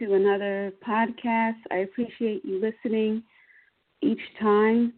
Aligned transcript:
To 0.00 0.14
another 0.14 0.72
podcast. 0.86 1.58
I 1.70 1.76
appreciate 1.78 2.44
you 2.44 2.60
listening 2.60 3.22
each 4.00 4.20
time. 4.40 4.94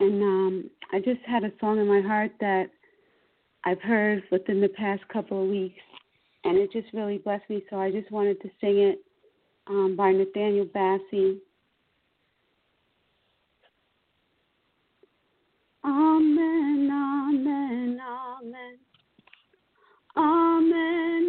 And 0.00 0.22
um, 0.22 0.70
I 0.92 0.98
just 0.98 1.20
had 1.26 1.44
a 1.44 1.52
song 1.60 1.78
in 1.78 1.86
my 1.86 2.00
heart 2.00 2.32
that 2.40 2.66
I've 3.64 3.80
heard 3.80 4.22
within 4.32 4.60
the 4.60 4.68
past 4.68 5.06
couple 5.12 5.44
of 5.44 5.48
weeks, 5.48 5.80
and 6.44 6.58
it 6.58 6.72
just 6.72 6.92
really 6.92 7.18
blessed 7.18 7.48
me. 7.48 7.62
So 7.70 7.78
I 7.78 7.90
just 7.90 8.10
wanted 8.10 8.40
to 8.42 8.48
sing 8.60 8.78
it 8.78 8.98
um, 9.66 9.94
by 9.96 10.10
Nathaniel 10.10 10.66
Bassey. 10.66 11.38
Amen, 15.84 16.90
amen, 16.92 18.00
amen. 18.00 18.00
Amen, 18.02 18.78
amen, 20.16 21.19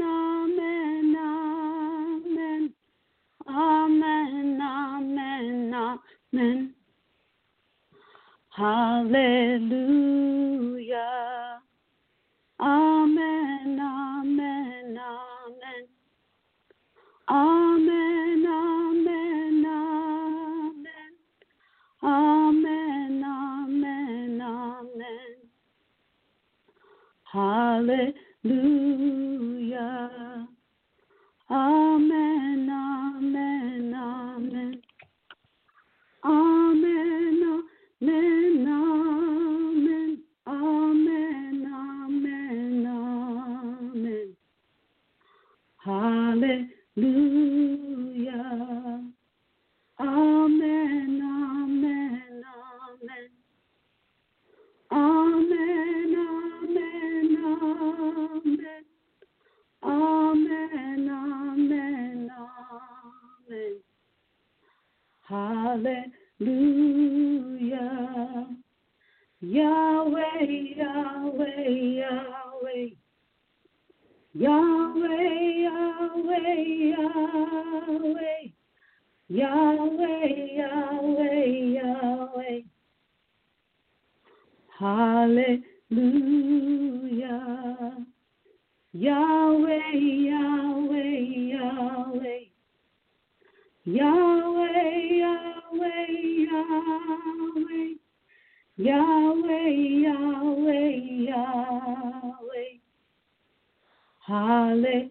Amen, 3.53 4.59
amen, 4.61 5.73
amen. 5.73 6.73
Hallelujah. 8.49 9.81
Amen, 12.61 13.80
amen, 13.80 14.97
amen. 14.97 15.88
Amen, 17.30 18.45
amen, 18.47 19.65
amen. 19.65 21.13
Amen, 22.03 23.23
amen, 23.23 24.41
amen. 24.41 25.36
Hallelujah. 27.23 28.11
Amen, 31.49 32.69
amen, 32.69 32.69
Amen, 36.23 36.80
Hallelujah. 65.71 66.11
Yahweh, 69.39 70.76
Yahweh, 70.76 71.70
Yahweh. 72.02 72.89
Yahweh, 74.33 75.64
Yahweh, 75.64 76.64
Yahweh. 76.92 78.52
Yahweh, 79.30 80.32
Yahweh, 80.59 81.52
Yahweh. 81.80 82.64
Hallelujah. 84.77 85.64
Yahweh, 88.92 89.92
Yahweh, 90.27 91.15
Yahweh. 91.55 92.51
Yahweh, 93.83 95.23
Yahweh, 95.23 96.14
Yahweh. 96.45 97.97
Yahweh, 98.77 99.73
Yahweh, 100.05 100.93
Yahweh. 101.30 102.73
Hallelujah. 104.20 105.09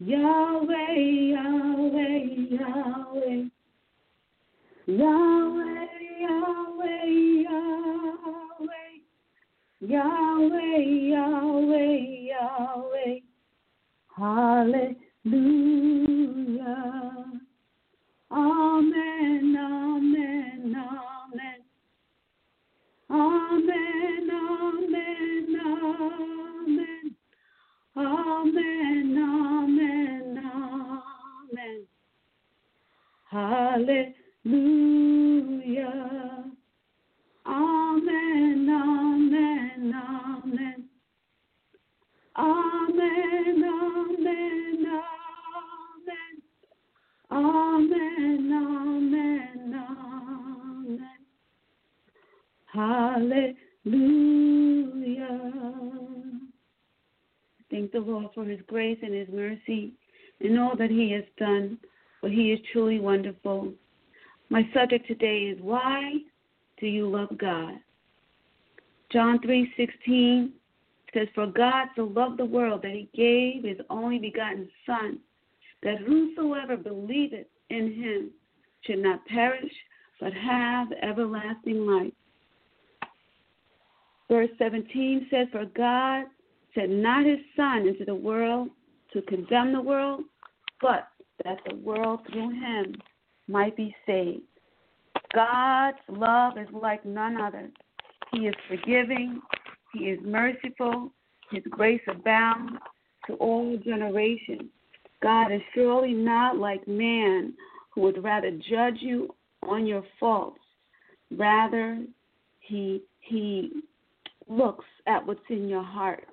Yahweh, 0.00 0.96
Yahweh, 1.36 2.24
Yahweh. 2.50 3.44
Yahweh, 4.86 5.88
Yahweh, 6.24 7.12
Yahweh. 7.44 8.92
Yahweh, 9.82 10.84
Yahweh, 11.12 12.00
Yahweh. 14.16 15.01
Hallelujah. 15.24 16.66
Amen, 18.32 19.56
amen, 19.56 20.76
amen. 20.76 21.60
Amen, 23.10 24.30
amen, 24.32 25.56
amen. 25.64 27.14
Amen, 27.96 29.18
amen, 29.18 30.38
amen. 31.52 31.86
Hallelujah. 33.30 34.14
Amen, 37.46 38.68
amen, 38.68 39.94
amen. 39.94 40.88
Amen, 42.36 42.61
Amen, 48.52 49.74
amen. 49.74 51.08
Hallelujah. 52.66 53.56
Thank 57.70 57.92
the 57.92 58.00
Lord 58.00 58.26
for 58.34 58.44
his 58.44 58.60
grace 58.66 58.98
and 59.02 59.14
his 59.14 59.28
mercy 59.28 59.92
and 60.40 60.60
all 60.60 60.76
that 60.76 60.90
he 60.90 61.10
has 61.12 61.24
done, 61.38 61.78
for 62.20 62.28
he 62.28 62.52
is 62.52 62.60
truly 62.72 63.00
wonderful. 63.00 63.72
My 64.50 64.68
subject 64.74 65.06
today 65.06 65.44
is 65.44 65.58
why 65.62 66.16
do 66.78 66.86
you 66.86 67.08
love 67.08 67.38
God? 67.38 67.78
John 69.10 69.38
3:16 69.40 70.52
says 71.14 71.28
for 71.34 71.46
God 71.46 71.88
so 71.96 72.04
loved 72.04 72.38
the 72.38 72.44
world 72.44 72.82
that 72.82 72.92
he 72.92 73.08
gave 73.14 73.64
his 73.64 73.78
only 73.88 74.18
begotten 74.18 74.68
son 74.84 75.20
that 75.82 75.98
whosoever 75.98 76.76
believeth 76.76 77.46
in 77.70 77.92
him 77.92 78.30
should 78.84 78.98
not 78.98 79.24
perish 79.26 79.72
but 80.20 80.32
have 80.32 80.88
everlasting 81.02 81.86
life. 81.86 82.12
Verse 84.30 84.50
17 84.58 85.26
says 85.30 85.48
for 85.50 85.66
God 85.66 86.26
sent 86.74 86.90
not 86.90 87.26
his 87.26 87.40
son 87.56 87.88
into 87.88 88.04
the 88.04 88.14
world 88.14 88.68
to 89.12 89.22
condemn 89.22 89.72
the 89.72 89.80
world 89.80 90.22
but 90.80 91.08
that 91.44 91.58
the 91.68 91.76
world 91.76 92.20
through 92.30 92.50
him 92.50 92.94
might 93.48 93.76
be 93.76 93.94
saved. 94.06 94.42
God's 95.34 95.98
love 96.08 96.58
is 96.58 96.68
like 96.72 97.04
none 97.04 97.40
other. 97.40 97.70
He 98.32 98.46
is 98.46 98.54
forgiving, 98.68 99.40
He 99.92 100.04
is 100.04 100.18
merciful, 100.24 101.12
His 101.50 101.62
grace 101.70 102.02
abounds 102.08 102.74
to 103.26 103.34
all 103.34 103.76
generations. 103.84 104.70
God 105.22 105.52
is 105.52 105.60
surely 105.74 106.12
not 106.12 106.56
like 106.56 106.86
man 106.88 107.54
who 107.94 108.02
would 108.02 108.22
rather 108.22 108.50
judge 108.50 108.98
you 109.00 109.34
on 109.62 109.86
your 109.86 110.04
faults. 110.18 110.60
Rather, 111.30 112.04
he 112.60 113.02
he 113.20 113.70
looks 114.48 114.84
at 115.06 115.24
what's 115.26 115.40
in 115.48 115.68
your 115.68 115.82
heart. 115.82 116.26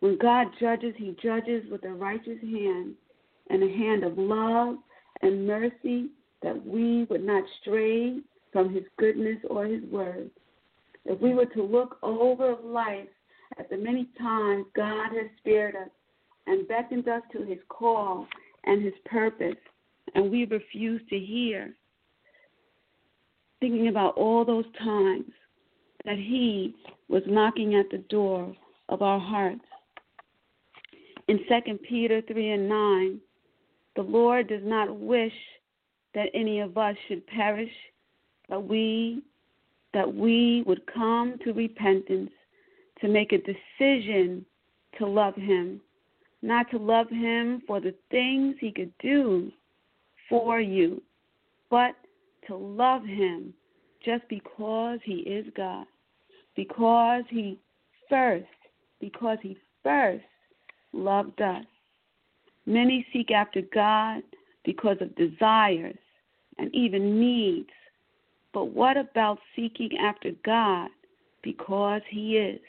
When 0.00 0.18
God 0.18 0.48
judges, 0.60 0.94
he 0.96 1.16
judges 1.22 1.64
with 1.70 1.84
a 1.84 1.88
righteous 1.88 2.40
hand 2.42 2.94
and 3.50 3.62
a 3.62 3.68
hand 3.68 4.04
of 4.04 4.18
love 4.18 4.76
and 5.22 5.46
mercy 5.46 6.10
that 6.42 6.66
we 6.66 7.04
would 7.04 7.24
not 7.24 7.42
stray 7.60 8.18
from 8.52 8.72
his 8.72 8.84
goodness 8.98 9.38
or 9.48 9.64
his 9.64 9.82
word. 9.84 10.30
If 11.06 11.20
we 11.20 11.34
were 11.34 11.46
to 11.46 11.62
look 11.62 11.98
over 12.02 12.56
life 12.62 13.08
at 13.58 13.70
the 13.70 13.76
many 13.76 14.08
times 14.18 14.66
God 14.74 15.10
has 15.12 15.30
spared 15.38 15.74
us 15.76 15.90
and 16.46 16.68
beckoned 16.68 17.08
us 17.08 17.22
to 17.32 17.42
his 17.42 17.58
call 17.68 18.26
and 18.64 18.82
his 18.82 18.94
purpose, 19.06 19.56
and 20.14 20.30
we 20.30 20.44
refuse 20.46 21.00
to 21.10 21.18
hear, 21.18 21.74
thinking 23.60 23.88
about 23.88 24.16
all 24.16 24.44
those 24.44 24.64
times 24.78 25.30
that 26.04 26.18
he 26.18 26.74
was 27.08 27.22
knocking 27.26 27.74
at 27.74 27.90
the 27.90 27.98
door 28.08 28.54
of 28.88 29.02
our 29.02 29.18
hearts. 29.18 29.64
In 31.28 31.38
2 31.48 31.78
Peter 31.88 32.20
3 32.22 32.50
and 32.50 32.68
9, 32.68 33.20
the 33.96 34.02
Lord 34.02 34.48
does 34.48 34.62
not 34.62 34.98
wish 34.98 35.32
that 36.14 36.28
any 36.34 36.60
of 36.60 36.76
us 36.76 36.96
should 37.08 37.26
perish, 37.26 37.72
but 38.48 38.68
we 38.68 39.22
that 39.94 40.12
we 40.12 40.64
would 40.66 40.84
come 40.92 41.36
to 41.44 41.52
repentance, 41.52 42.30
to 43.00 43.06
make 43.06 43.32
a 43.32 43.38
decision 43.38 44.44
to 44.98 45.06
love 45.06 45.36
him, 45.36 45.80
not 46.42 46.68
to 46.72 46.78
love 46.78 47.08
him 47.08 47.62
for 47.64 47.80
the 47.80 47.94
things 48.10 48.56
he 48.60 48.72
could 48.72 48.92
do 48.98 49.52
for 50.28 50.60
you, 50.60 51.02
but 51.70 51.94
to 52.46 52.56
love 52.56 53.04
him 53.04 53.54
just 54.04 54.22
because 54.28 54.98
he 55.04 55.20
is 55.20 55.46
God, 55.56 55.86
because 56.56 57.24
he 57.30 57.58
first, 58.08 58.46
because 59.00 59.38
he 59.42 59.56
first 59.82 60.24
loved 60.92 61.40
us. 61.40 61.64
Many 62.66 63.06
seek 63.12 63.30
after 63.30 63.60
God 63.74 64.22
because 64.64 64.96
of 65.00 65.14
desires 65.16 65.98
and 66.58 66.74
even 66.74 67.20
needs. 67.20 67.68
But 68.52 68.66
what 68.66 68.96
about 68.96 69.38
seeking 69.54 69.98
after 70.00 70.30
God 70.44 70.88
because 71.42 72.00
He 72.08 72.36
is? 72.38 72.60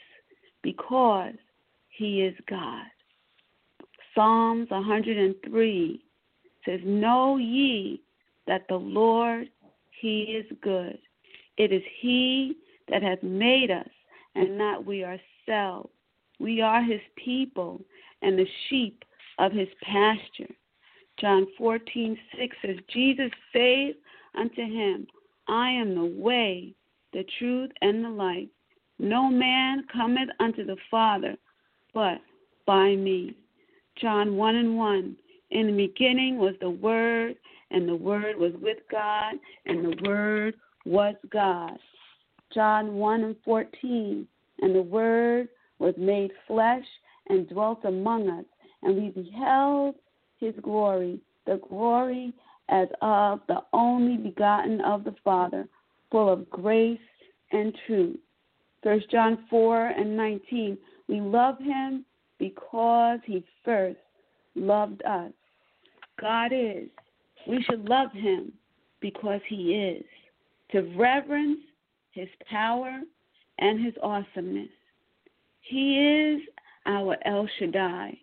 Because 0.62 1.34
He 1.88 2.22
is 2.22 2.34
God. 2.48 2.84
Psalms 4.14 4.70
103 4.70 6.02
says, 6.66 6.80
Know 6.84 7.36
ye 7.38 8.02
that 8.46 8.66
the 8.68 8.76
Lord, 8.76 9.48
He 10.00 10.22
is 10.22 10.46
good. 10.62 10.98
It 11.56 11.72
is 11.72 11.82
He 12.00 12.56
that 12.88 13.02
hath 13.02 13.22
made 13.22 13.70
us, 13.70 13.88
and 14.34 14.58
not 14.58 14.84
we 14.84 15.04
ourselves. 15.04 15.90
We 16.38 16.60
are 16.60 16.82
His 16.82 17.00
people 17.16 17.80
and 18.22 18.38
the 18.38 18.46
sheep 18.68 19.04
of 19.38 19.52
His 19.52 19.68
pasture. 19.82 20.52
John 21.18 21.46
14, 21.56 22.18
6 22.38 22.56
says, 22.62 22.76
Jesus 22.92 23.30
saith 23.52 23.96
unto 24.36 24.62
him, 24.62 25.06
I 25.48 25.70
am 25.70 25.94
the 25.94 26.04
way, 26.04 26.74
the 27.12 27.24
truth, 27.38 27.70
and 27.80 28.04
the 28.04 28.10
life. 28.10 28.48
No 28.98 29.30
man 29.30 29.84
cometh 29.92 30.28
unto 30.40 30.64
the 30.64 30.76
Father 30.90 31.36
but 31.94 32.20
by 32.66 32.94
me. 32.96 33.34
John 34.00 34.36
1 34.36 34.56
and 34.56 34.76
1. 34.76 35.16
In 35.50 35.68
the 35.68 35.86
beginning 35.86 36.38
was 36.38 36.54
the 36.60 36.70
Word, 36.70 37.36
and 37.70 37.88
the 37.88 37.96
Word 37.96 38.36
was 38.36 38.52
with 38.60 38.78
God, 38.90 39.34
and 39.66 39.84
the 39.84 40.08
Word 40.08 40.54
was 40.84 41.14
God. 41.30 41.78
John 42.52 42.94
1 42.94 43.24
and 43.24 43.36
14. 43.44 44.26
And 44.60 44.74
the 44.74 44.82
Word 44.82 45.48
was 45.78 45.94
made 45.98 46.30
flesh 46.46 46.84
and 47.28 47.48
dwelt 47.48 47.84
among 47.84 48.28
us, 48.28 48.44
and 48.82 48.96
we 48.96 49.10
beheld 49.10 49.94
his 50.38 50.54
glory, 50.62 51.20
the 51.46 51.60
glory 51.68 52.32
as 52.68 52.88
of 53.02 53.40
the 53.48 53.62
only 53.72 54.16
begotten 54.16 54.80
of 54.80 55.04
the 55.04 55.14
Father, 55.22 55.68
full 56.10 56.32
of 56.32 56.48
grace 56.50 56.98
and 57.52 57.76
truth. 57.86 58.18
1 58.82 59.02
John 59.10 59.44
4 59.50 59.88
and 59.88 60.16
19. 60.16 60.78
We 61.08 61.20
love 61.20 61.58
him 61.58 62.04
because 62.38 63.18
he 63.24 63.44
first 63.64 63.98
loved 64.56 65.02
us. 65.04 65.32
God 66.20 66.52
is. 66.52 66.88
We 67.46 67.62
should 67.62 67.88
love 67.88 68.10
him 68.12 68.52
because 69.00 69.40
he 69.48 69.74
is. 69.74 70.04
To 70.72 70.80
reverence 70.96 71.60
his 72.10 72.28
power 72.50 73.00
and 73.58 73.84
his 73.84 73.94
awesomeness. 74.02 74.68
He 75.60 75.98
is 75.98 76.40
our 76.86 77.16
El 77.24 77.48
Shaddai, 77.58 78.16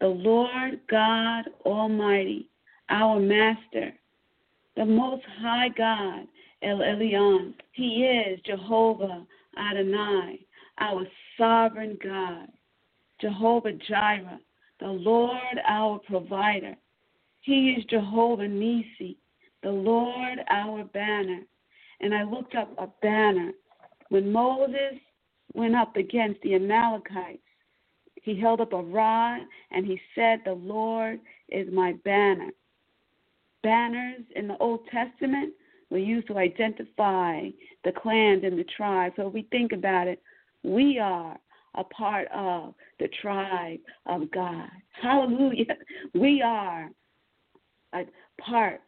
the 0.00 0.08
Lord 0.08 0.80
God 0.90 1.44
Almighty, 1.64 2.48
our 2.88 3.20
Master, 3.20 3.92
the 4.76 4.84
Most 4.84 5.24
High 5.40 5.68
God, 5.76 6.26
El 6.62 6.78
Elyon. 6.78 7.54
He 7.72 8.04
is 8.04 8.40
Jehovah 8.44 9.26
Adonai, 9.58 10.40
our 10.78 11.06
sovereign 11.38 11.98
God, 12.02 12.48
Jehovah 13.20 13.72
Jireh, 13.88 14.40
the 14.80 14.88
Lord 14.88 15.60
our 15.66 15.98
provider. 16.00 16.76
He 17.40 17.70
is 17.70 17.84
Jehovah 17.84 18.48
Nisi, 18.48 19.16
the 19.62 19.70
Lord 19.70 20.38
our 20.50 20.84
banner. 20.84 21.42
And 22.00 22.14
I 22.14 22.24
looked 22.24 22.54
up 22.54 22.72
a 22.78 22.88
banner 23.00 23.52
when 24.10 24.30
Moses 24.30 24.98
went 25.54 25.74
up 25.74 25.96
against 25.96 26.40
the 26.42 26.54
Amalekites. 26.54 27.38
He 28.22 28.38
held 28.38 28.60
up 28.60 28.72
a 28.72 28.82
rod 28.82 29.40
and 29.70 29.86
he 29.86 30.00
said, 30.14 30.40
The 30.44 30.52
Lord 30.52 31.20
is 31.48 31.72
my 31.72 31.92
banner. 32.04 32.50
Banners 33.62 34.22
in 34.34 34.48
the 34.48 34.58
Old 34.58 34.80
Testament 34.88 35.54
were 35.90 35.98
used 35.98 36.26
to 36.28 36.38
identify 36.38 37.48
the 37.84 37.92
clans 37.92 38.42
and 38.44 38.58
the 38.58 38.66
tribes. 38.76 39.14
So 39.16 39.28
if 39.28 39.32
we 39.32 39.46
think 39.50 39.72
about 39.72 40.08
it, 40.08 40.20
we 40.62 40.98
are 40.98 41.38
a 41.76 41.84
part 41.84 42.28
of 42.34 42.74
the 42.98 43.08
tribe 43.20 43.80
of 44.06 44.30
God. 44.30 44.68
Hallelujah. 45.02 45.76
We 46.14 46.42
are 46.42 46.90
a 47.94 48.04
part 48.40 48.80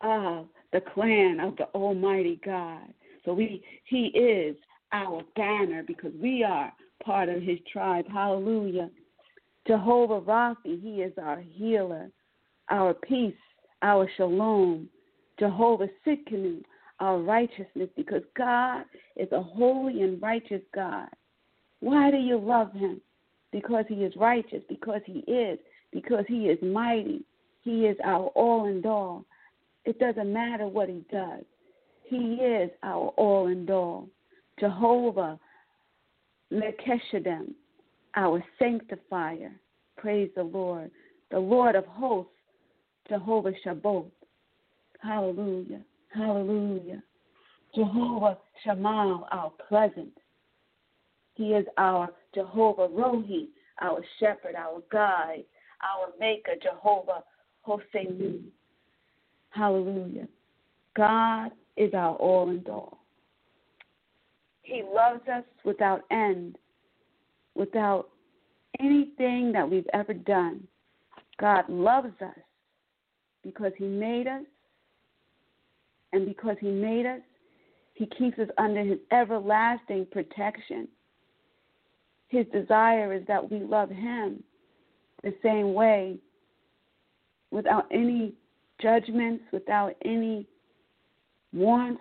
of 0.00 0.46
the 0.72 0.80
clan 0.94 1.40
of 1.40 1.56
the 1.56 1.64
Almighty 1.74 2.40
God. 2.44 2.82
So 3.24 3.32
we 3.32 3.62
he 3.84 4.06
is 4.06 4.56
our 4.92 5.22
banner 5.36 5.82
because 5.86 6.12
we 6.20 6.44
are 6.44 6.72
part 7.04 7.28
of 7.28 7.42
his 7.42 7.58
tribe. 7.72 8.06
Hallelujah. 8.12 8.90
Jehovah 9.66 10.20
Rapha, 10.20 10.56
he 10.64 11.02
is 11.02 11.12
our 11.22 11.40
healer, 11.40 12.10
our 12.68 12.94
peace, 12.94 13.34
our 13.82 14.08
shalom. 14.16 14.88
Jehovah 15.38 15.88
Tsidkenu, 16.06 16.62
our 17.00 17.18
righteousness, 17.18 17.88
because 17.96 18.22
God 18.36 18.84
is 19.16 19.30
a 19.32 19.42
holy 19.42 20.02
and 20.02 20.20
righteous 20.20 20.62
God. 20.74 21.08
Why 21.82 22.12
do 22.12 22.16
you 22.16 22.38
love 22.38 22.72
him? 22.72 23.00
Because 23.50 23.84
he 23.88 23.96
is 23.96 24.14
righteous, 24.16 24.62
because 24.68 25.00
he 25.04 25.18
is, 25.26 25.58
because 25.92 26.24
he 26.28 26.46
is 26.46 26.58
mighty. 26.62 27.24
He 27.62 27.86
is 27.86 27.96
our 28.04 28.28
all 28.28 28.66
and 28.66 28.86
all. 28.86 29.24
It 29.84 29.98
doesn't 29.98 30.32
matter 30.32 30.68
what 30.68 30.88
he 30.88 31.04
does. 31.10 31.42
He 32.04 32.34
is 32.36 32.70
our 32.84 33.08
all 33.16 33.48
and 33.48 33.68
all. 33.68 34.08
Jehovah 34.60 35.40
Mekeshedem, 36.52 37.52
our 38.14 38.44
sanctifier. 38.60 39.50
Praise 39.96 40.30
the 40.36 40.44
Lord. 40.44 40.88
The 41.32 41.40
Lord 41.40 41.74
of 41.74 41.84
hosts, 41.86 42.30
Jehovah 43.08 43.54
Sabaoth. 43.64 44.06
Hallelujah. 45.02 45.80
Hallelujah. 46.14 47.02
Jehovah 47.74 48.38
Shammah, 48.62 49.24
our 49.32 49.50
present. 49.68 50.12
He 51.34 51.52
is 51.54 51.66
our 51.78 52.08
Jehovah 52.34 52.88
Rohi, 52.88 53.48
our 53.80 54.00
shepherd, 54.20 54.54
our 54.56 54.82
guide, 54.90 55.44
our 55.82 56.08
maker, 56.20 56.52
Jehovah 56.62 57.22
Hossein. 57.62 58.44
Hallelujah. 59.50 60.28
God 60.96 61.52
is 61.76 61.94
our 61.94 62.16
all 62.16 62.48
and 62.50 62.68
all. 62.68 62.98
He 64.62 64.82
loves 64.82 65.26
us 65.28 65.44
without 65.64 66.02
end, 66.10 66.56
without 67.54 68.08
anything 68.80 69.52
that 69.52 69.68
we've 69.68 69.88
ever 69.92 70.14
done. 70.14 70.66
God 71.40 71.68
loves 71.68 72.14
us 72.20 72.38
because 73.42 73.72
He 73.76 73.86
made 73.86 74.26
us 74.26 74.44
And 76.12 76.26
because 76.26 76.56
He 76.60 76.70
made 76.70 77.06
us, 77.06 77.20
He 77.94 78.06
keeps 78.06 78.38
us 78.38 78.48
under 78.58 78.82
His 78.82 78.98
everlasting 79.10 80.06
protection. 80.12 80.88
His 82.32 82.46
desire 82.46 83.12
is 83.12 83.22
that 83.28 83.50
we 83.50 83.60
love 83.60 83.90
Him 83.90 84.42
the 85.22 85.34
same 85.42 85.74
way 85.74 86.16
without 87.50 87.84
any 87.90 88.32
judgments, 88.80 89.44
without 89.52 89.92
any 90.02 90.46
wants, 91.52 92.00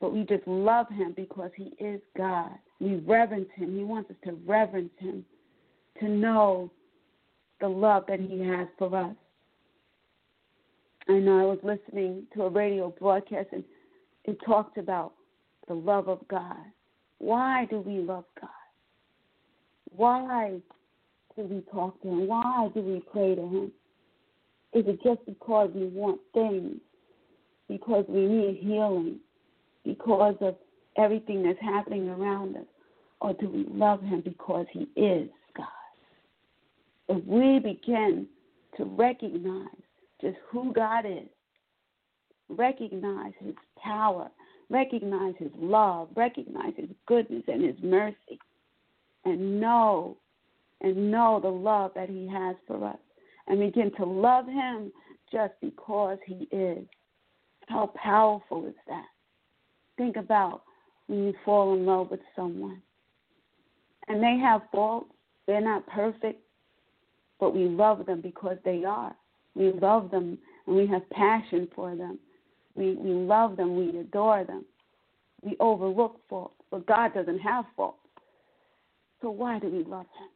but 0.00 0.14
we 0.14 0.24
just 0.24 0.48
love 0.48 0.88
Him 0.88 1.12
because 1.14 1.50
He 1.54 1.74
is 1.78 2.00
God. 2.16 2.52
We 2.80 2.96
reverence 3.06 3.50
Him. 3.54 3.76
He 3.76 3.84
wants 3.84 4.10
us 4.10 4.16
to 4.24 4.38
reverence 4.46 4.92
Him, 4.98 5.22
to 6.00 6.08
know 6.08 6.70
the 7.60 7.68
love 7.68 8.04
that 8.08 8.20
He 8.20 8.40
has 8.40 8.68
for 8.78 8.96
us. 8.96 9.14
I 11.10 11.18
know 11.18 11.40
I 11.40 11.44
was 11.44 11.58
listening 11.62 12.22
to 12.34 12.44
a 12.44 12.48
radio 12.48 12.88
broadcast 12.98 13.48
and 13.52 13.64
it 14.24 14.38
talked 14.46 14.78
about 14.78 15.12
the 15.68 15.74
love 15.74 16.08
of 16.08 16.26
God. 16.28 16.56
Why 17.18 17.66
do 17.68 17.80
we 17.80 17.98
love 17.98 18.24
God? 18.40 18.48
Why 19.96 20.60
do 21.36 21.42
we 21.42 21.62
talk 21.72 22.00
to 22.02 22.08
Him? 22.08 22.28
Why 22.28 22.68
do 22.74 22.80
we 22.80 23.02
pray 23.12 23.34
to 23.34 23.42
Him? 23.42 23.72
Is 24.72 24.84
it 24.86 25.02
just 25.02 25.24
because 25.26 25.70
we 25.74 25.86
want 25.86 26.20
things? 26.32 26.76
Because 27.68 28.04
we 28.08 28.26
need 28.26 28.58
healing? 28.62 29.16
Because 29.84 30.36
of 30.40 30.56
everything 30.96 31.42
that's 31.42 31.60
happening 31.60 32.08
around 32.08 32.56
us? 32.56 32.64
Or 33.20 33.34
do 33.34 33.48
we 33.48 33.66
love 33.68 34.02
Him 34.02 34.22
because 34.22 34.66
He 34.72 34.88
is 35.00 35.28
God? 35.56 35.66
If 37.08 37.24
we 37.24 37.58
begin 37.58 38.26
to 38.76 38.84
recognize 38.84 39.66
just 40.20 40.36
who 40.50 40.72
God 40.72 41.04
is, 41.06 41.28
recognize 42.48 43.32
His 43.38 43.54
power, 43.82 44.30
recognize 44.70 45.34
His 45.38 45.50
love, 45.56 46.08
recognize 46.16 46.72
His 46.76 46.88
goodness 47.06 47.42
and 47.48 47.64
His 47.64 47.76
mercy, 47.82 48.38
and 49.24 49.60
know 49.60 50.16
and 50.80 51.10
know 51.10 51.38
the 51.40 51.48
love 51.48 51.92
that 51.94 52.08
He 52.08 52.26
has 52.28 52.56
for 52.66 52.84
us, 52.84 52.98
and 53.46 53.60
begin 53.60 53.92
to 53.96 54.04
love 54.04 54.46
Him 54.46 54.92
just 55.30 55.52
because 55.60 56.18
He 56.26 56.48
is. 56.50 56.84
How 57.68 57.92
powerful 57.94 58.66
is 58.66 58.74
that? 58.88 59.06
Think 59.96 60.16
about 60.16 60.62
when 61.06 61.24
you 61.24 61.34
fall 61.44 61.74
in 61.74 61.86
love 61.86 62.10
with 62.10 62.20
someone 62.34 62.82
and 64.08 64.22
they 64.22 64.38
have 64.38 64.62
faults, 64.72 65.12
they're 65.46 65.60
not 65.60 65.86
perfect, 65.86 66.40
but 67.38 67.54
we 67.54 67.64
love 67.64 68.06
them 68.06 68.20
because 68.20 68.56
they 68.64 68.84
are. 68.84 69.14
We 69.54 69.72
love 69.72 70.10
them 70.10 70.38
and 70.66 70.76
we 70.76 70.86
have 70.88 71.08
passion 71.10 71.68
for 71.74 71.94
them. 71.94 72.18
We, 72.74 72.94
we 72.94 73.10
love 73.10 73.56
them, 73.56 73.76
we 73.76 73.98
adore 73.98 74.44
them. 74.44 74.64
We 75.42 75.56
overlook 75.60 76.20
faults, 76.28 76.62
but 76.70 76.86
God 76.86 77.14
doesn't 77.14 77.40
have 77.40 77.64
faults. 77.76 77.98
So 79.22 79.30
why 79.30 79.60
do 79.60 79.68
we 79.68 79.84
love 79.84 80.06
Him? 80.18 80.28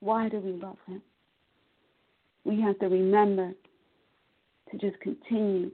Why 0.00 0.28
do 0.28 0.38
we 0.38 0.52
love 0.52 0.76
Him? 0.86 1.02
We 2.44 2.60
have 2.60 2.78
to 2.80 2.86
remember 2.86 3.52
to 4.70 4.78
just 4.78 5.00
continue 5.00 5.70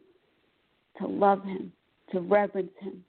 to 0.99 1.07
love 1.07 1.45
Him, 1.45 1.73
to 2.13 2.21
reverence 2.21 2.71
Him, 2.81 3.05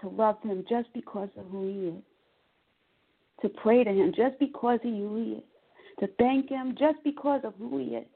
to 0.00 0.08
love 0.08 0.40
Him 0.42 0.64
just 0.68 0.92
because 0.94 1.30
of 1.36 1.46
who 1.50 1.66
He 1.66 1.88
is, 1.88 2.02
to 3.42 3.48
pray 3.48 3.82
to 3.82 3.90
Him 3.90 4.12
just 4.16 4.38
because 4.38 4.78
of 4.84 4.90
who 4.90 5.16
He 5.16 5.32
is, 5.32 5.42
to 5.98 6.06
thank 6.18 6.48
Him 6.48 6.76
just 6.78 7.02
because 7.02 7.40
of 7.42 7.54
who 7.58 7.78
He 7.78 7.96
is, 7.96 8.06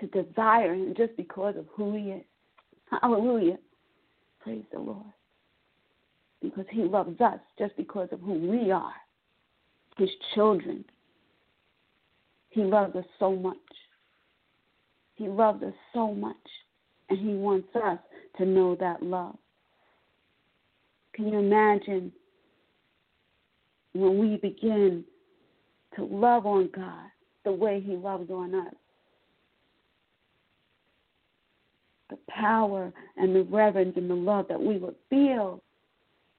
to 0.00 0.06
desire 0.06 0.74
Him 0.74 0.94
just 0.96 1.16
because 1.18 1.56
of 1.56 1.66
who 1.74 1.94
He 1.94 2.12
is. 2.12 2.24
Hallelujah. 3.02 3.58
Praise 4.40 4.64
the 4.72 4.78
Lord. 4.78 5.04
Because 6.58 6.74
He 6.74 6.82
loves 6.82 7.20
us 7.20 7.38
just 7.56 7.76
because 7.76 8.08
of 8.10 8.20
who 8.20 8.34
we 8.34 8.72
are, 8.72 8.92
His 9.96 10.10
children. 10.34 10.84
He 12.50 12.62
loves 12.62 12.96
us 12.96 13.04
so 13.20 13.36
much. 13.36 13.56
He 15.14 15.28
loves 15.28 15.62
us 15.62 15.74
so 15.94 16.12
much, 16.12 16.36
and 17.10 17.18
He 17.18 17.34
wants 17.34 17.68
us 17.76 17.98
to 18.38 18.44
know 18.44 18.74
that 18.80 19.04
love. 19.04 19.36
Can 21.14 21.28
you 21.28 21.38
imagine 21.38 22.12
when 23.92 24.18
we 24.18 24.36
begin 24.38 25.04
to 25.94 26.04
love 26.04 26.44
on 26.44 26.70
God 26.74 27.06
the 27.44 27.52
way 27.52 27.80
He 27.80 27.94
loves 27.94 28.30
on 28.30 28.52
us? 28.52 28.74
The 32.10 32.18
power 32.28 32.92
and 33.16 33.36
the 33.36 33.44
reverence 33.44 33.92
and 33.96 34.10
the 34.10 34.14
love 34.14 34.46
that 34.48 34.60
we 34.60 34.78
would 34.78 34.96
feel 35.08 35.62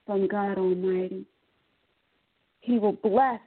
from 0.06 0.28
God 0.28 0.58
Almighty. 0.58 1.24
He 2.60 2.78
will 2.78 2.92
bless. 2.92 3.40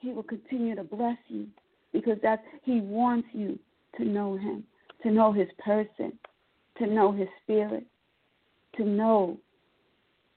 He 0.00 0.10
will 0.12 0.22
continue 0.22 0.74
to 0.74 0.84
bless 0.84 1.18
you 1.28 1.46
because 1.92 2.18
that's 2.22 2.42
He 2.62 2.80
wants 2.80 3.28
you 3.32 3.58
to 3.96 4.04
know 4.04 4.36
Him, 4.36 4.64
to 5.02 5.10
know 5.10 5.32
His 5.32 5.48
person, 5.64 6.12
to 6.78 6.86
know 6.86 7.12
His 7.12 7.28
spirit, 7.42 7.84
to 8.76 8.84
know, 8.84 9.38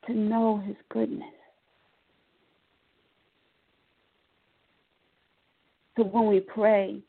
to 0.08 0.14
know 0.14 0.62
His 0.66 0.76
goodness. 0.90 1.30
So 5.98 6.04
when 6.04 6.28
we 6.28 6.42
pray, 6.42 7.00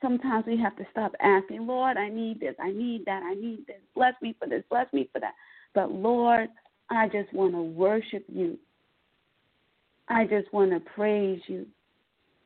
sometimes 0.00 0.46
we 0.46 0.56
have 0.56 0.76
to 0.76 0.86
stop 0.90 1.12
asking, 1.20 1.66
Lord, 1.66 1.96
I 1.96 2.08
need 2.08 2.40
this, 2.40 2.54
I 2.58 2.72
need 2.72 3.04
that, 3.06 3.22
I 3.22 3.34
need 3.34 3.66
this. 3.66 3.76
Bless 3.94 4.14
me 4.22 4.34
for 4.38 4.48
this, 4.48 4.64
bless 4.70 4.90
me 4.92 5.08
for 5.12 5.20
that. 5.20 5.34
But 5.74 5.92
Lord, 5.92 6.48
I 6.90 7.06
just 7.08 7.32
want 7.32 7.54
to 7.54 7.62
worship 7.62 8.24
you. 8.28 8.58
I 10.08 10.24
just 10.24 10.52
want 10.52 10.72
to 10.72 10.80
praise 10.80 11.40
you. 11.46 11.66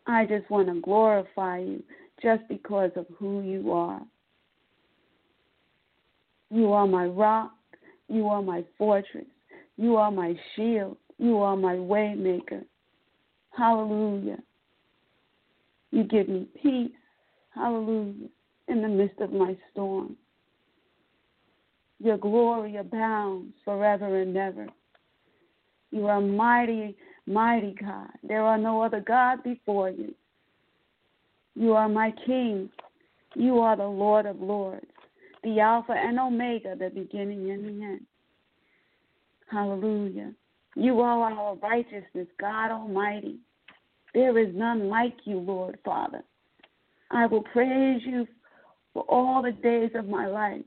I 0.06 0.26
just 0.26 0.48
want 0.50 0.68
to 0.68 0.80
glorify 0.80 1.58
you 1.58 1.82
just 2.22 2.42
because 2.48 2.90
of 2.96 3.06
who 3.18 3.40
you 3.40 3.72
are. 3.72 4.02
You 6.50 6.72
are 6.72 6.86
my 6.86 7.06
rock. 7.06 7.52
You 8.08 8.28
are 8.28 8.42
my 8.42 8.64
fortress. 8.76 9.24
You 9.76 9.96
are 9.96 10.10
my 10.10 10.34
shield. 10.54 10.98
You 11.18 11.38
are 11.38 11.56
my 11.56 11.74
waymaker. 11.74 12.64
Hallelujah. 13.56 14.38
You 15.90 16.04
give 16.04 16.28
me 16.28 16.46
peace. 16.62 16.90
Hallelujah. 17.54 18.28
In 18.68 18.82
the 18.82 18.88
midst 18.88 19.20
of 19.20 19.32
my 19.32 19.56
storm. 19.72 20.16
Your 22.04 22.18
glory 22.18 22.76
abounds 22.76 23.54
forever 23.64 24.20
and 24.20 24.36
ever. 24.36 24.66
You 25.90 26.06
are 26.06 26.20
mighty, 26.20 26.94
mighty 27.26 27.74
God. 27.80 28.10
There 28.22 28.42
are 28.42 28.58
no 28.58 28.82
other 28.82 29.00
God 29.00 29.42
before 29.42 29.88
you. 29.88 30.14
You 31.54 31.72
are 31.72 31.88
my 31.88 32.12
King. 32.26 32.68
You 33.34 33.60
are 33.60 33.74
the 33.74 33.86
Lord 33.86 34.26
of 34.26 34.38
Lords, 34.38 34.84
the 35.44 35.60
Alpha 35.60 35.92
and 35.92 36.20
Omega, 36.20 36.76
the 36.78 36.90
beginning 36.90 37.50
and 37.50 37.64
the 37.64 37.84
end. 37.86 38.00
Hallelujah. 39.50 40.34
You 40.76 41.00
are 41.00 41.32
our 41.32 41.54
righteousness, 41.56 42.28
God 42.38 42.70
Almighty. 42.70 43.38
There 44.12 44.38
is 44.38 44.54
none 44.54 44.90
like 44.90 45.16
you, 45.24 45.38
Lord 45.38 45.78
Father. 45.82 46.22
I 47.10 47.24
will 47.24 47.44
praise 47.44 48.02
you 48.04 48.26
for 48.92 49.04
all 49.04 49.40
the 49.40 49.52
days 49.52 49.92
of 49.94 50.06
my 50.06 50.26
life. 50.26 50.64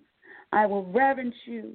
I 0.52 0.66
will 0.66 0.86
reverence 0.92 1.36
you 1.46 1.74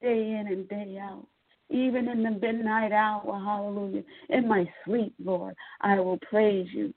day 0.00 0.36
in 0.40 0.46
and 0.48 0.68
day 0.68 0.98
out. 1.00 1.26
Even 1.70 2.08
in 2.08 2.22
the 2.22 2.30
midnight 2.30 2.92
hour, 2.92 3.40
hallelujah. 3.42 4.02
In 4.28 4.46
my 4.46 4.68
sleep, 4.84 5.14
Lord, 5.22 5.54
I 5.80 5.98
will 5.98 6.18
praise 6.30 6.68
you. 6.72 6.92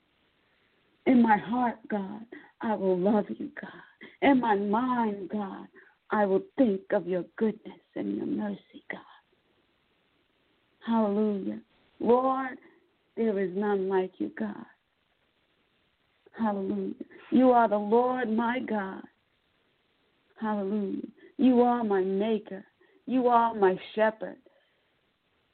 In 1.06 1.22
my 1.22 1.38
heart, 1.38 1.76
God, 1.88 2.20
I 2.60 2.74
will 2.74 2.98
love 2.98 3.24
you, 3.28 3.50
God. 3.60 3.70
In 4.20 4.40
my 4.40 4.56
mind, 4.56 5.30
God, 5.30 5.66
I 6.10 6.26
will 6.26 6.42
think 6.58 6.82
of 6.92 7.06
your 7.06 7.24
goodness 7.36 7.80
and 7.96 8.16
your 8.16 8.26
mercy, 8.26 8.84
God. 8.90 9.00
Hallelujah. 10.86 11.60
Lord, 12.00 12.58
there 13.16 13.38
is 13.38 13.50
none 13.54 13.88
like 13.88 14.12
you, 14.18 14.30
God. 14.38 14.66
Hallelujah. 16.38 16.94
You 17.30 17.50
are 17.50 17.68
the 17.68 17.78
Lord 17.78 18.30
my 18.30 18.60
God. 18.60 19.02
Hallelujah. 20.40 21.02
You 21.38 21.62
are 21.62 21.84
my 21.84 22.02
maker. 22.02 22.64
You 23.06 23.28
are 23.28 23.54
my 23.54 23.78
shepherd. 23.94 24.36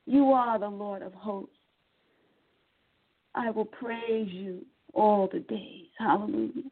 You 0.06 0.32
are 0.32 0.58
the 0.58 0.68
Lord 0.68 1.02
of 1.02 1.12
hosts. 1.14 1.54
I 3.34 3.50
will 3.50 3.64
praise 3.66 4.28
you 4.30 4.64
all 4.92 5.28
the 5.32 5.40
days. 5.40 5.86
Hallelujah. 5.98 6.70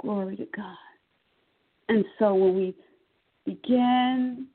Glory 0.00 0.36
to 0.36 0.46
God. 0.54 0.76
And 1.88 2.04
so 2.18 2.34
when 2.34 2.54
we 2.54 2.74
begin 3.46 4.46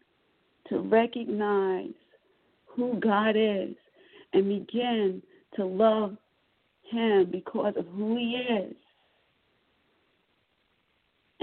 to 0.69 0.79
recognize 0.79 1.93
who 2.65 2.99
God 2.99 3.35
is 3.35 3.75
and 4.33 4.65
begin 4.65 5.21
to 5.55 5.65
love 5.65 6.17
Him 6.83 7.29
because 7.31 7.73
of 7.77 7.85
who 7.87 8.15
He 8.17 8.35
is, 8.35 8.75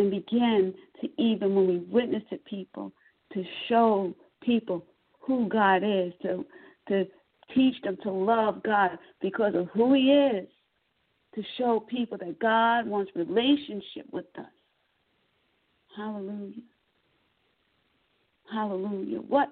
and 0.01 0.11
begin 0.11 0.75
to 1.01 1.09
even 1.23 1.55
when 1.55 1.67
we 1.69 1.79
witness 1.79 2.23
to 2.31 2.39
people 2.39 2.93
to 3.33 3.45
show 3.69 4.15
people 4.43 4.85
who 5.21 5.49
God 5.49 5.83
is, 5.85 6.13
to 6.23 6.45
to 6.89 7.05
teach 7.55 7.81
them 7.83 7.97
to 8.03 8.11
love 8.11 8.63
God 8.63 8.99
because 9.21 9.55
of 9.55 9.69
who 9.69 9.95
He 9.95 10.11
is, 10.11 10.49
to 11.35 11.43
show 11.59 11.81
people 11.81 12.19
that 12.19 12.39
God 12.41 12.87
wants 12.87 13.13
relationship 13.15 14.07
with 14.11 14.27
us. 14.39 14.47
Hallelujah. 15.97 16.63
Hallelujah. 18.53 19.19
What 19.19 19.49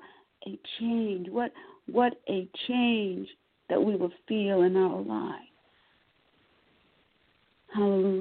a 0.46 0.58
change. 0.80 1.28
What 1.28 1.52
what 1.86 2.14
a 2.28 2.48
change 2.66 3.28
that 3.68 3.82
we 3.82 3.96
will 3.96 4.12
feel 4.26 4.62
in 4.62 4.76
our 4.76 5.00
lives. 5.00 5.44
Hallelujah. 7.74 8.17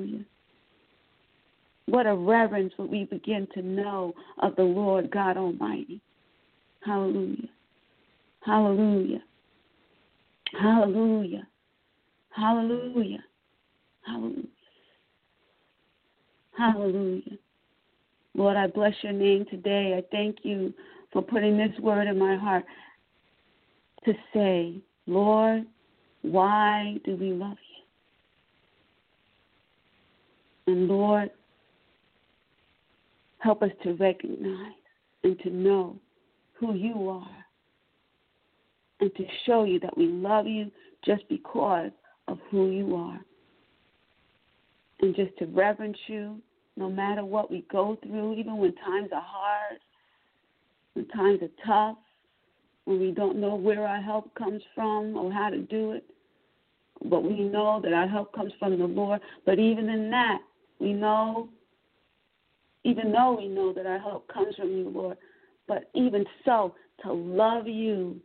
What 1.87 2.05
a 2.05 2.15
reverence 2.15 2.73
will 2.77 2.87
we 2.87 3.05
begin 3.05 3.47
to 3.53 3.61
know 3.61 4.13
of 4.39 4.55
the 4.55 4.63
Lord 4.63 5.09
God 5.09 5.37
Almighty. 5.37 6.01
Hallelujah. 6.85 7.49
Hallelujah. 8.45 9.23
Hallelujah. 10.59 11.47
Hallelujah. 12.29 13.23
Hallelujah. 14.05 14.43
Hallelujah. 16.57 17.37
Lord, 18.33 18.57
I 18.57 18.67
bless 18.67 18.93
your 19.01 19.13
name 19.13 19.45
today. 19.49 19.95
I 19.97 20.03
thank 20.11 20.39
you 20.43 20.73
for 21.11 21.21
putting 21.21 21.57
this 21.57 21.77
word 21.79 22.07
in 22.07 22.19
my 22.19 22.35
heart 22.35 22.65
to 24.05 24.13
say, 24.33 24.75
Lord, 25.07 25.65
why 26.21 26.97
do 27.05 27.15
we 27.15 27.31
love 27.31 27.57
you? 30.67 30.73
And 30.73 30.87
Lord, 30.87 31.31
help 33.39 33.61
us 33.61 33.71
to 33.83 33.93
recognize 33.93 34.73
and 35.23 35.39
to 35.39 35.49
know 35.49 35.97
who 36.53 36.73
you 36.73 37.09
are 37.09 37.45
and 38.99 39.13
to 39.15 39.23
show 39.45 39.63
you 39.63 39.79
that 39.79 39.95
we 39.97 40.07
love 40.07 40.47
you 40.47 40.71
just 41.05 41.27
because 41.29 41.91
of 42.27 42.39
who 42.49 42.71
you 42.71 42.95
are. 42.95 43.19
And 45.01 45.15
just 45.15 45.37
to 45.37 45.45
reverence 45.45 45.97
you 46.07 46.41
no 46.75 46.89
matter 46.89 47.23
what 47.23 47.51
we 47.51 47.65
go 47.71 47.97
through, 48.03 48.35
even 48.35 48.57
when 48.57 48.73
times 48.75 49.09
are 49.13 49.23
hard, 49.25 49.79
when 50.93 51.07
times 51.09 51.39
are 51.41 51.65
tough, 51.65 51.97
when 52.85 52.99
we 52.99 53.11
don't 53.11 53.37
know 53.37 53.55
where 53.55 53.85
our 53.85 54.01
help 54.01 54.33
comes 54.35 54.61
from 54.73 55.15
or 55.17 55.31
how 55.31 55.49
to 55.49 55.59
do 55.59 55.91
it. 55.91 56.05
But 57.05 57.23
we 57.23 57.41
know 57.41 57.79
that 57.83 57.93
our 57.93 58.07
help 58.07 58.33
comes 58.33 58.53
from 58.57 58.79
the 58.79 58.85
Lord. 58.85 59.21
But 59.45 59.59
even 59.59 59.89
in 59.89 60.09
that, 60.09 60.39
we 60.79 60.93
know, 60.93 61.49
even 62.87 63.11
though 63.11 63.35
we 63.37 63.49
know 63.49 63.73
that 63.73 63.85
our 63.85 63.99
help 63.99 64.31
comes 64.31 64.55
from 64.55 64.69
you, 64.69 64.89
Lord, 64.89 65.17
but 65.67 65.89
even 65.93 66.23
so, 66.45 66.73
to 67.03 67.11
love 67.11 67.67
you 67.67 68.15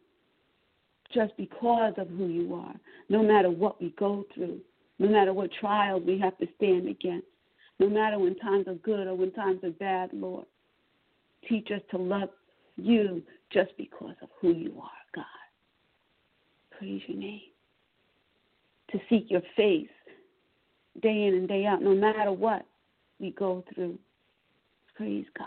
just 1.13 1.37
because 1.37 1.95
of 1.99 2.09
who 2.09 2.29
you 2.29 2.55
are, 2.55 2.75
no 3.09 3.25
matter 3.25 3.51
what 3.51 3.83
we 3.83 3.93
go 3.99 4.25
through, 4.33 4.61
no 5.01 5.09
matter 5.09 5.33
what 5.33 5.51
trials 5.59 6.05
we 6.07 6.17
have 6.21 6.39
to 6.39 6.47
stand 6.57 6.89
against, 6.89 7.27
no 7.81 7.89
matter 7.89 8.21
when 8.21 8.37
times 8.37 8.69
are 8.69 8.75
good 8.75 9.09
or 9.09 9.17
when 9.17 9.33
times 9.33 9.59
are 9.65 9.71
bad, 9.71 10.11
Lord. 10.13 10.47
Teach 11.49 11.73
us 11.75 11.83
to 11.91 11.99
love 11.99 12.29
you 12.77 13.21
just 13.53 13.77
because 13.77 14.15
of 14.23 14.29
who 14.41 14.53
you 14.53 14.73
are, 14.81 14.91
God. 15.13 15.25
Praise 16.79 17.03
your 17.09 17.19
name. 17.19 17.41
To 18.93 19.01
seek 19.11 19.29
your 19.29 19.43
face 19.57 19.89
day 21.03 21.25
in 21.25 21.35
and 21.35 21.49
day 21.49 21.67
out, 21.67 21.83
no 21.83 21.97
matter 21.97 22.31
what 22.31 22.65
we 23.19 23.33
go 23.33 23.65
through. 23.75 23.99
Praise 24.95 25.27
God. 25.39 25.47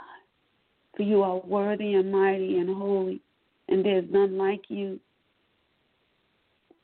For 0.96 1.04
you 1.04 1.22
are 1.22 1.40
worthy 1.40 1.94
and 1.94 2.12
mighty 2.12 2.58
and 2.58 2.76
holy, 2.76 3.22
and 3.68 3.84
there's 3.86 4.06
none 4.10 4.38
like 4.38 4.62
you. 4.70 5.00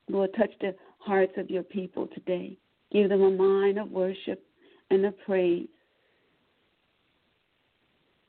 Lord, 0.10 0.32
touch 0.38 0.52
the 0.60 0.76
hearts 1.00 1.34
of 1.38 1.50
your 1.50 1.64
people 1.64 2.08
today. 2.08 2.58
Give 2.92 3.10
them 3.10 3.22
a 3.22 3.32
mind 3.32 3.80
of 3.80 3.90
worship 3.90 4.44
and 4.90 5.06
of 5.06 5.18
praise. 5.26 5.68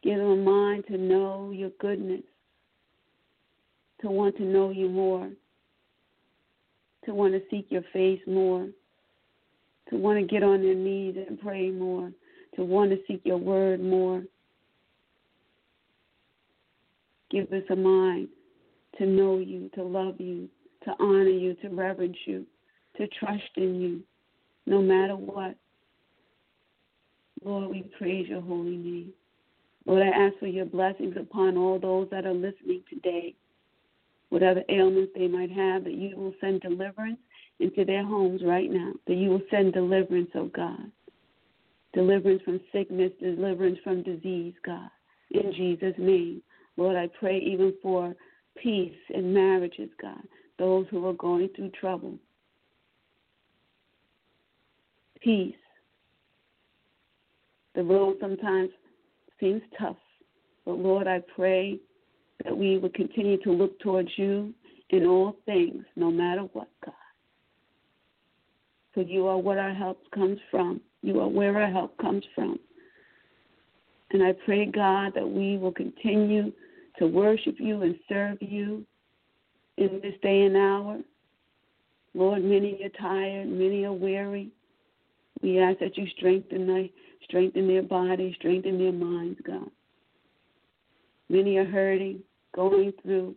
Give 0.03 0.19
them 0.19 0.29
a 0.29 0.37
mind 0.37 0.85
to 0.89 0.97
know 0.97 1.51
your 1.53 1.71
goodness, 1.81 2.23
to 4.01 4.09
want 4.09 4.37
to 4.37 4.45
know 4.45 4.71
you 4.71 4.89
more, 4.89 5.31
to 7.05 7.15
want 7.15 7.35
to 7.35 7.43
seek 7.51 7.67
your 7.71 7.85
face 7.93 8.21
more, 8.27 8.69
to 9.91 9.97
want 9.97 10.19
to 10.19 10.27
get 10.27 10.43
on 10.43 10.63
their 10.63 10.75
knees 10.75 11.17
and 11.29 11.41
pray 11.41 11.71
more, 11.71 12.13
to 12.57 12.65
want 12.65 12.91
to 12.91 12.99
seek 13.07 13.23
your 13.25 13.39
word 13.39 13.83
more. 13.83 14.23
Give 17.31 17.51
us 17.53 17.63
a 17.71 17.77
mind 17.77 18.29
to 18.99 19.07
know 19.07 19.39
you, 19.39 19.71
to 19.75 19.83
love 19.83 20.21
you, 20.21 20.49
to 20.85 20.95
honor 21.01 21.29
you, 21.29 21.55
to 21.55 21.69
reverence 21.69 22.17
you, 22.27 22.47
to 22.99 23.07
trust 23.19 23.43
in 23.57 23.81
you, 23.81 24.01
no 24.67 24.83
matter 24.83 25.17
what. 25.17 25.55
Lord, 27.45 27.71
we 27.71 27.83
praise 27.99 28.29
your 28.29 28.43
holy 28.43 28.77
name. 28.77 29.13
Lord, 29.87 30.03
I 30.03 30.11
ask 30.11 30.39
for 30.39 30.47
your 30.47 30.67
blessings 30.67 31.17
upon 31.19 31.57
all 31.57 31.79
those 31.79 32.09
that 32.11 32.27
are 32.27 32.35
listening 32.35 32.83
today. 32.89 33.35
Whatever 34.29 34.63
ailments 34.69 35.13
they 35.15 35.27
might 35.27 35.51
have, 35.51 35.85
that 35.85 35.95
you 35.95 36.17
will 36.17 36.35
send 36.41 36.61
deliverance 36.61 37.19
into 37.59 37.85
their 37.85 38.05
homes 38.05 38.43
right 38.45 38.71
now, 38.71 38.93
that 39.07 39.15
you 39.15 39.31
will 39.31 39.43
send 39.51 39.73
deliverance, 39.73 40.31
oh 40.35 40.51
God. 40.55 40.91
Deliverance 41.93 42.43
from 42.45 42.61
sickness, 42.73 43.13
deliverance 43.21 43.79
from 43.85 44.03
disease, 44.03 44.55
God. 44.65 44.89
In 45.31 45.53
Jesus' 45.53 45.95
name. 45.99 46.43
Lord, 46.77 46.97
I 46.97 47.09
pray 47.19 47.39
even 47.39 47.75
for 47.83 48.15
peace 48.57 48.95
in 49.11 49.33
marriages, 49.33 49.91
God, 50.01 50.23
those 50.59 50.87
who 50.91 51.07
are 51.07 51.13
going 51.15 51.51
through 51.55 51.71
trouble. 51.71 52.15
Peace. 55.21 55.55
The 57.75 57.83
road 57.83 58.17
sometimes 58.21 58.71
seems 59.39 59.63
tough. 59.79 59.97
But 60.65 60.79
Lord, 60.79 61.07
I 61.07 61.23
pray 61.35 61.79
that 62.45 62.57
we 62.57 62.79
would 62.79 62.95
continue 62.95 63.41
to 63.43 63.53
look 63.53 63.79
towards 63.81 64.11
you 64.17 64.55
in 64.91 65.07
all 65.07 65.37
things, 65.47 65.85
no 65.97 66.11
matter 66.11 66.43
what, 66.53 66.69
God. 66.85 66.95
For 68.95 69.03
you 69.03 69.27
are 69.27 69.39
what 69.39 69.59
our 69.59 69.75
help 69.75 69.99
comes 70.13 70.39
from. 70.51 70.81
You 71.03 71.21
are 71.21 71.29
where 71.29 71.61
our 71.61 71.71
help 71.71 71.97
comes 71.99 72.25
from. 72.35 72.59
And 74.13 74.23
I 74.23 74.33
pray, 74.45 74.67
God, 74.67 75.13
that 75.15 75.29
we 75.29 75.57
will 75.57 75.73
continue 75.73 76.53
to 76.99 77.07
worship 77.07 77.57
you 77.59 77.83
and 77.83 77.97
serve 78.09 78.39
you 78.41 78.85
in 79.79 80.01
this 80.03 80.15
day 80.23 80.43
and 80.43 80.57
hour. 80.57 81.01
Lord, 82.15 82.45
many 82.45 82.79
are 82.85 83.01
tired, 83.01 83.49
many 83.49 83.85
are 83.85 83.93
weary. 83.93 84.51
We 85.43 85.59
ask 85.59 85.79
that 85.81 85.97
you 85.97 86.07
strengthen 86.17 86.67
their, 86.67 86.85
strengthen 87.25 87.67
their 87.67 87.83
bodies, 87.83 88.35
strengthen 88.39 88.79
their 88.79 88.93
minds, 88.93 89.41
God. 89.45 89.71
Many 91.29 91.57
are 91.57 91.65
hurting, 91.65 92.21
going 92.55 92.93
through 93.03 93.35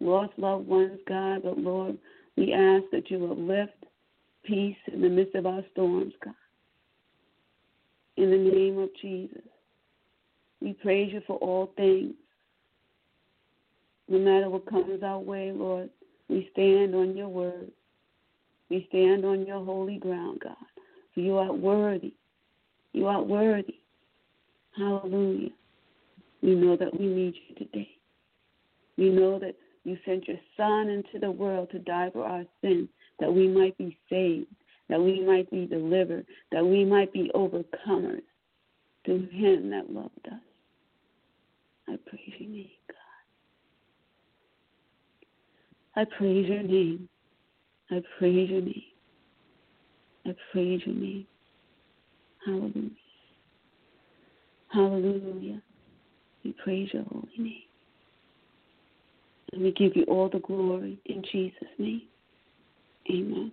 lost 0.00 0.32
loved 0.36 0.66
ones, 0.66 0.98
God, 1.06 1.42
but 1.44 1.58
Lord, 1.58 1.96
we 2.36 2.52
ask 2.52 2.84
that 2.90 3.10
you 3.10 3.18
will 3.18 3.36
lift 3.36 3.84
peace 4.44 4.76
in 4.92 5.00
the 5.00 5.08
midst 5.08 5.36
of 5.36 5.46
our 5.46 5.62
storms, 5.72 6.14
God. 6.24 6.34
In 8.20 8.30
the 8.30 8.36
name 8.36 8.78
of 8.78 8.90
Jesus, 9.00 9.40
we 10.60 10.74
praise 10.74 11.10
you 11.10 11.22
for 11.26 11.38
all 11.38 11.72
things. 11.74 12.12
No 14.08 14.18
matter 14.18 14.50
what 14.50 14.68
comes 14.68 15.02
our 15.02 15.18
way, 15.18 15.52
Lord, 15.52 15.88
we 16.28 16.50
stand 16.52 16.94
on 16.94 17.16
your 17.16 17.28
word. 17.28 17.70
We 18.68 18.84
stand 18.90 19.24
on 19.24 19.46
your 19.46 19.64
holy 19.64 19.96
ground, 19.96 20.40
God. 20.44 20.54
For 21.14 21.20
you 21.20 21.38
are 21.38 21.50
worthy. 21.50 22.12
You 22.92 23.06
are 23.06 23.22
worthy. 23.22 23.80
Hallelujah. 24.76 25.48
We 26.42 26.56
know 26.56 26.76
that 26.76 26.92
we 27.00 27.06
need 27.06 27.34
you 27.48 27.54
today. 27.54 27.88
We 28.98 29.08
know 29.08 29.38
that 29.38 29.56
you 29.84 29.96
sent 30.04 30.28
your 30.28 30.40
Son 30.58 30.90
into 30.90 31.18
the 31.18 31.30
world 31.30 31.70
to 31.70 31.78
die 31.78 32.10
for 32.12 32.26
our 32.26 32.44
sins, 32.60 32.90
that 33.18 33.32
we 33.32 33.48
might 33.48 33.78
be 33.78 33.96
saved, 34.10 34.46
that 34.90 35.00
we 35.00 35.24
might 35.24 35.50
be 35.50 35.66
delivered, 35.66 36.26
that 36.52 36.66
we 36.66 36.84
might 36.84 37.12
be 37.12 37.30
overcomers 37.34 38.22
through 39.04 39.28
him 39.30 39.70
that 39.70 39.90
loved 39.90 40.26
us. 40.26 40.40
I 41.88 41.96
praise 42.08 42.34
your 42.38 42.50
name, 42.50 42.68
God. 42.88 42.96
I 46.02 46.04
praise 46.18 46.48
your 46.48 46.62
name. 46.62 47.08
I 47.90 48.02
praise 48.18 48.50
your 48.50 48.60
name. 48.60 48.82
I 50.26 50.34
praise 50.52 50.82
your 50.84 50.94
name. 50.94 51.26
Hallelujah. 52.44 52.90
Hallelujah. 54.72 55.62
We 56.44 56.54
praise 56.64 56.88
your 56.92 57.04
holy 57.04 57.28
name. 57.38 57.62
And 59.52 59.62
we 59.62 59.72
give 59.72 59.96
you 59.96 60.04
all 60.04 60.28
the 60.28 60.40
glory 60.40 60.98
in 61.06 61.22
Jesus' 61.32 61.68
name. 61.78 62.02
Amen. 63.10 63.52